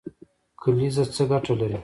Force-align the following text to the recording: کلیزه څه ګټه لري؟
کلیزه 0.61 1.03
څه 1.15 1.23
ګټه 1.31 1.53
لري؟ 1.59 1.79